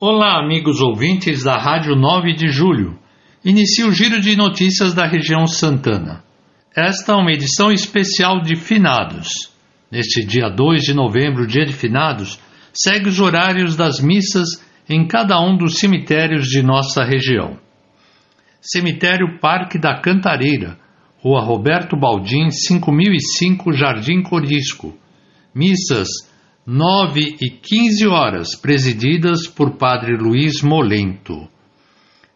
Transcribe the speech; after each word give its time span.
Olá, 0.00 0.38
amigos 0.38 0.80
ouvintes 0.80 1.42
da 1.42 1.56
Rádio 1.56 1.96
9 1.96 2.32
de 2.32 2.50
Julho. 2.50 2.96
Inicia 3.44 3.84
o 3.84 3.90
giro 3.90 4.20
de 4.20 4.36
notícias 4.36 4.94
da 4.94 5.04
região 5.04 5.44
Santana. 5.44 6.22
Esta 6.72 7.14
é 7.14 7.16
uma 7.16 7.32
edição 7.32 7.72
especial 7.72 8.40
de 8.40 8.54
Finados. 8.54 9.28
Neste 9.90 10.24
dia 10.24 10.48
2 10.50 10.82
de 10.82 10.94
novembro, 10.94 11.48
dia 11.48 11.66
de 11.66 11.72
Finados, 11.72 12.38
segue 12.72 13.08
os 13.08 13.18
horários 13.18 13.74
das 13.74 13.98
missas 13.98 14.46
em 14.88 15.04
cada 15.04 15.36
um 15.40 15.56
dos 15.56 15.80
cemitérios 15.80 16.46
de 16.46 16.62
nossa 16.62 17.02
região. 17.02 17.58
Cemitério 18.60 19.40
Parque 19.40 19.80
da 19.80 20.00
Cantareira, 20.00 20.78
Rua 21.20 21.42
Roberto 21.42 21.96
Baldim, 21.96 22.50
5005, 22.50 23.72
Jardim 23.72 24.22
Corisco. 24.22 24.96
Missas 25.52 26.06
9 26.70 27.38
e 27.40 27.48
15 27.48 28.06
horas, 28.08 28.54
presididas 28.54 29.46
por 29.48 29.78
Padre 29.78 30.18
Luiz 30.18 30.60
Molento. 30.62 31.48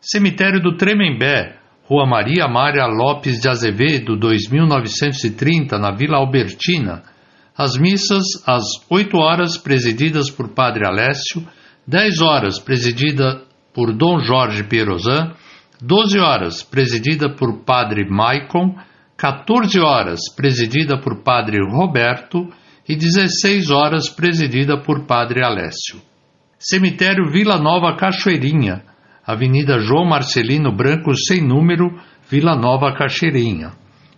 Cemitério 0.00 0.58
do 0.58 0.74
Tremembé, 0.74 1.58
Rua 1.84 2.06
Maria 2.06 2.48
Mária 2.48 2.86
Lopes 2.86 3.42
de 3.42 3.50
Azevedo, 3.50 4.16
2930, 4.16 5.78
na 5.78 5.90
Vila 5.94 6.16
Albertina. 6.16 7.02
As 7.54 7.76
missas 7.76 8.24
às 8.46 8.64
8 8.88 9.14
horas, 9.18 9.58
presididas 9.58 10.30
por 10.30 10.54
Padre 10.54 10.86
Alessio, 10.86 11.46
10 11.86 12.22
horas, 12.22 12.58
presidida 12.58 13.42
por 13.74 13.94
Dom 13.94 14.18
Jorge 14.26 14.64
Pierozan, 14.64 15.34
12 15.78 16.18
horas, 16.18 16.62
presidida 16.62 17.36
por 17.36 17.66
Padre 17.66 18.08
Maicon, 18.08 18.76
14 19.14 19.78
horas, 19.78 20.20
presidida 20.34 20.98
por 20.98 21.22
Padre 21.22 21.58
Roberto, 21.58 22.48
e 22.88 22.96
16 22.96 23.70
horas 23.70 24.08
presidida 24.08 24.80
por 24.80 25.06
Padre 25.06 25.44
Alessio. 25.44 26.00
Cemitério 26.58 27.30
Vila 27.30 27.58
Nova 27.58 27.96
Cachoeirinha, 27.96 28.82
Avenida 29.26 29.78
João 29.78 30.04
Marcelino 30.04 30.74
Branco, 30.74 31.14
sem 31.16 31.40
número, 31.40 31.90
Vila 32.28 32.54
Nova 32.56 32.92
Cachoeirinha. 32.92 33.72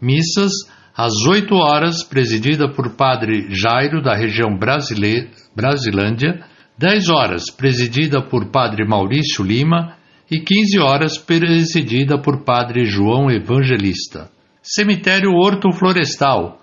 Missas 0.00 0.52
às 0.96 1.14
8 1.26 1.54
horas, 1.54 2.02
presidida 2.02 2.68
por 2.68 2.96
Padre 2.96 3.46
Jairo, 3.50 4.02
da 4.02 4.14
região 4.14 4.56
Brasile... 4.56 5.30
Brasilândia, 5.54 6.44
10 6.78 7.08
horas, 7.10 7.50
presidida 7.50 8.22
por 8.22 8.50
Padre 8.50 8.86
Maurício 8.86 9.44
Lima, 9.44 9.96
e 10.30 10.38
15 10.40 10.78
horas, 10.78 11.18
presidida 11.18 12.16
por 12.16 12.44
Padre 12.44 12.84
João 12.84 13.30
Evangelista. 13.30 14.30
Cemitério 14.62 15.32
Horto 15.32 15.72
Florestal, 15.72 16.59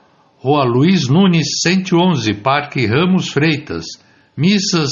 Rua 0.47 0.63
Luiz 0.63 1.09
Nunes 1.09 1.59
111, 1.61 2.35
Parque 2.35 2.87
Ramos 2.87 3.27
Freitas, 3.27 3.83
missas 4.37 4.91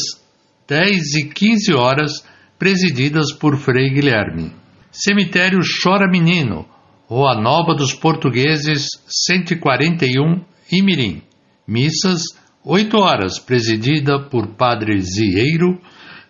10 0.68 1.16
e 1.16 1.30
15 1.30 1.74
horas, 1.74 2.12
presididas 2.60 3.32
por 3.32 3.56
Frei 3.56 3.90
Guilherme. 3.90 4.52
Cemitério 4.92 5.62
Chora 5.82 6.12
Menino, 6.12 6.66
Rua 7.08 7.40
Nova 7.40 7.74
dos 7.74 7.94
Portugueses 7.94 8.86
141, 9.08 10.44
Imirim, 10.70 11.22
missas 11.66 12.24
8 12.62 12.98
horas, 12.98 13.40
presidida 13.40 14.28
por 14.30 14.58
Padre 14.58 15.00
Zieiro, 15.00 15.80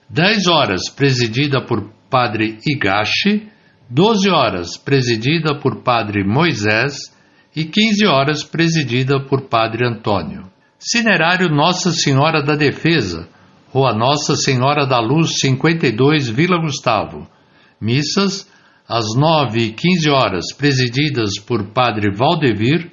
10 0.07 0.45
horas, 0.45 0.81
presidida 0.95 1.65
por 1.65 1.89
Padre 2.11 2.59
Igashi, 2.63 3.49
12 3.89 4.29
horas, 4.29 4.77
presidida 4.77 5.59
por 5.59 5.81
Padre 5.81 6.23
Moisés, 6.23 7.14
e 7.55 7.63
15 7.63 8.05
horas 8.05 8.43
presidida 8.43 9.19
por 9.19 9.47
Padre 9.47 9.87
Antônio. 9.87 10.43
Cinerário 10.77 11.47
Nossa 11.47 11.91
Senhora 11.91 12.43
da 12.43 12.55
Defesa, 12.55 13.27
Rua 13.69 13.93
Nossa 13.93 14.35
Senhora 14.35 14.85
da 14.85 14.99
Luz 14.99 15.39
52, 15.39 16.29
Vila 16.29 16.57
Gustavo. 16.57 17.27
Missas 17.79 18.47
às 18.87 19.05
9 19.15 19.59
e 19.59 19.71
15 19.71 20.09
horas 20.09 20.45
presididas 20.55 21.39
por 21.39 21.71
Padre 21.71 22.15
Valdevir 22.15 22.91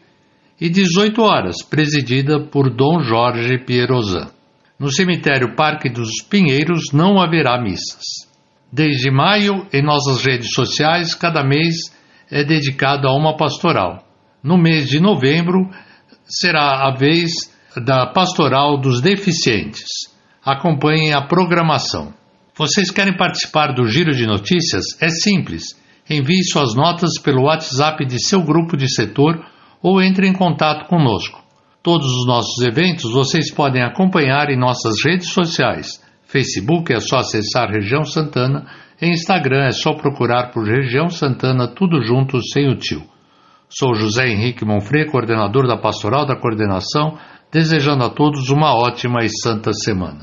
e 0.60 0.70
18 0.70 1.20
horas 1.20 1.56
presidida 1.62 2.40
por 2.40 2.70
Dom 2.74 3.02
Jorge 3.02 3.58
Pierozan. 3.58 4.30
No 4.78 4.90
cemitério 4.90 5.54
Parque 5.54 5.88
dos 5.88 6.22
Pinheiros 6.28 6.92
não 6.92 7.20
haverá 7.20 7.60
missas. 7.60 8.04
Desde 8.72 9.10
maio, 9.10 9.66
em 9.72 9.82
nossas 9.82 10.24
redes 10.24 10.48
sociais, 10.54 11.14
cada 11.14 11.44
mês 11.44 11.74
é 12.30 12.42
dedicado 12.42 13.06
a 13.06 13.14
uma 13.14 13.36
pastoral. 13.36 14.11
No 14.42 14.58
mês 14.58 14.88
de 14.88 14.98
novembro 14.98 15.70
será 16.24 16.88
a 16.88 16.96
vez 16.96 17.30
da 17.76 18.08
Pastoral 18.08 18.76
dos 18.76 19.00
Deficientes. 19.00 19.86
Acompanhem 20.44 21.14
a 21.14 21.22
programação. 21.22 22.12
Vocês 22.56 22.90
querem 22.90 23.16
participar 23.16 23.72
do 23.72 23.86
Giro 23.86 24.12
de 24.12 24.26
Notícias? 24.26 25.00
É 25.00 25.08
simples. 25.08 25.80
Envie 26.10 26.42
suas 26.42 26.74
notas 26.74 27.20
pelo 27.22 27.44
WhatsApp 27.44 28.04
de 28.04 28.20
seu 28.20 28.42
grupo 28.42 28.76
de 28.76 28.92
setor 28.92 29.46
ou 29.80 30.02
entre 30.02 30.26
em 30.26 30.32
contato 30.32 30.88
conosco. 30.88 31.40
Todos 31.80 32.08
os 32.08 32.26
nossos 32.26 32.60
eventos 32.64 33.12
vocês 33.12 33.52
podem 33.52 33.82
acompanhar 33.82 34.50
em 34.50 34.58
nossas 34.58 34.94
redes 35.04 35.32
sociais. 35.32 36.02
Facebook 36.24 36.92
é 36.92 36.98
só 36.98 37.18
acessar 37.18 37.70
Região 37.70 38.04
Santana, 38.04 38.66
em 39.00 39.12
Instagram 39.12 39.66
é 39.66 39.70
só 39.70 39.92
procurar 39.92 40.50
por 40.50 40.66
Região 40.66 41.08
Santana, 41.08 41.68
tudo 41.68 42.02
junto 42.02 42.40
sem 42.52 42.68
o 42.68 42.76
tio. 42.76 43.02
Sou 43.74 43.94
José 43.94 44.28
Henrique 44.28 44.66
Monfrey, 44.66 45.06
coordenador 45.06 45.66
da 45.66 45.78
Pastoral 45.78 46.26
da 46.26 46.36
Coordenação, 46.36 47.16
desejando 47.50 48.04
a 48.04 48.10
todos 48.10 48.50
uma 48.50 48.74
ótima 48.74 49.24
e 49.24 49.30
santa 49.30 49.72
semana. 49.72 50.18